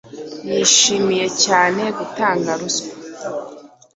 [0.53, 2.91] Yishimiye cyane gutanga ruswa.